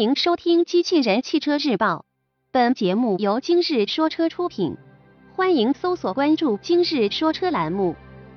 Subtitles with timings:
[0.00, 1.96] 迎收听《机器人汽车日报》，
[2.50, 4.78] 本节目由今日说车出品。
[5.36, 7.94] 欢迎搜索关注“今日说车”栏目，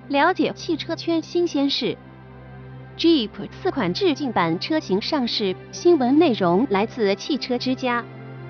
[0.10, 1.98] 了解汽车圈新鲜事。
[2.98, 3.30] Jeep
[3.62, 8.04] 四款致敬版车型上市，新闻内容来自汽车之家。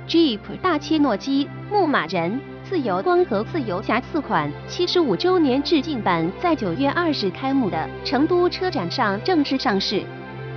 [0.08, 10.04] Jeep 大切诺基、牧马人、自由光和自由侠四款七十五周年致敬版在九月二日开幕的成都车展上正式上市。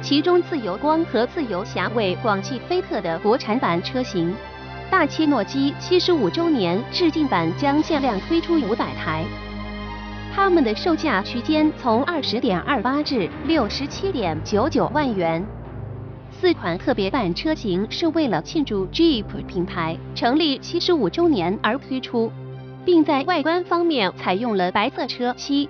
[0.03, 4.33] 其中，自由光和自由侠为广汽菲特的国产版车型，
[4.91, 9.25] 大切诺基七十五周年致敬版将限量推出五百台，
[10.33, 15.45] 它们的售价区间从二十点二八至六十七点九九万元。
[16.31, 22.31] 四款特别版车型是为了庆祝 Jeep 品牌成立七十五周年而推出，
[22.85, 25.69] 并在外观方面采用了白色车漆。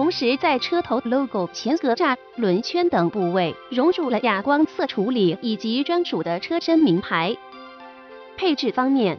[0.00, 7.36] 同时，在车头 logo、前格栅、轮圈等部位融入了哑光色处理以及专属的车身名牌。
[8.34, 9.18] 配置方面，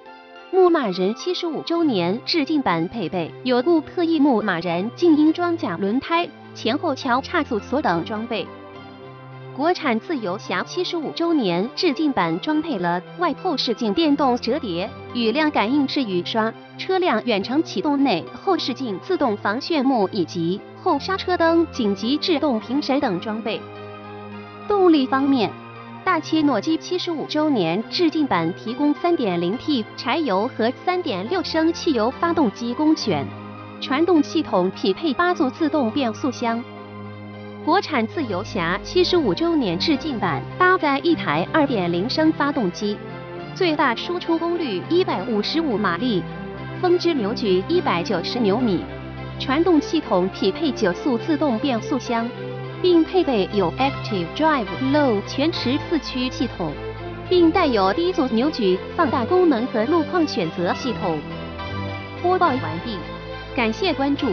[0.51, 8.47] 牧马人七十五周年致敬版配备有固特异牧马人静音装甲轮胎、前后桥差速锁等装备。
[9.55, 20.59] 国产自由侠七十五周年致敬版装配了外后视镜电动折叠、雨量感应式雨刷、车辆远程启动内后视镜自动防眩目以及。
[20.83, 23.61] 后刹车灯、紧急制动评审等装备。
[24.67, 25.51] 动力方面，
[26.03, 33.27] 大切诺基七十五周年致敬版提供 3.0T 柴油和3.6升汽油发动机供选，
[33.79, 36.63] 传动系统匹配八速自动变速箱。
[37.63, 42.97] 国产自由侠七十五周年致敬版搭载一台2.0升发动机，
[43.53, 46.23] 最大输出功率155马力，
[46.81, 48.83] 峰值扭矩190牛米。
[49.39, 52.27] 传动系统匹配九速自动变速箱，
[52.81, 56.73] 并配备有 Active Drive Low 全时四驱系统，
[57.29, 61.19] 并带有低速扭矩放大功能和路况选择系统。
[62.23, 62.97] 播报完毕，
[63.55, 64.31] 感谢关注。